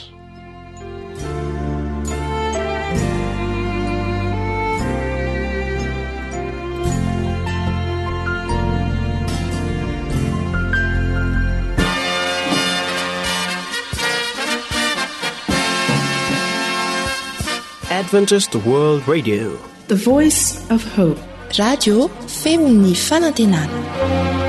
[18.00, 19.48] adventisd world radio
[19.88, 21.20] the voice f hope
[21.58, 22.08] radio
[22.42, 24.39] femo'ny fanantenana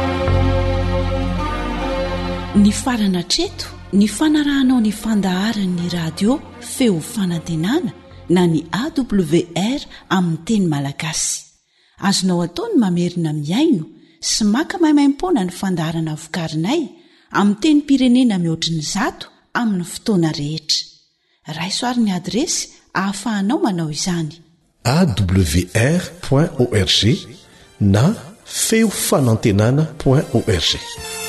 [2.55, 3.67] ny farana treto
[3.99, 6.33] ny fanarahanao ny fandaharany'ny radio
[6.73, 7.91] feo fanantenana
[8.35, 9.81] na ny awr
[10.17, 11.37] amin'ny teny malagasy
[12.07, 13.85] azonao ataony mamerina miaino
[14.29, 16.81] sy maka mahimaimpoana ny fandaharana vokarinay
[17.39, 19.27] amin'ny teny pirenena mihoatriny zato
[19.59, 20.79] amin'ny fotoana rehetra
[21.57, 22.61] raisoaryn'ny adresy
[22.99, 24.35] ahafahanao manao izany
[24.97, 26.03] awr
[26.35, 27.01] org
[27.79, 28.05] na
[28.45, 31.20] feo fanantenana org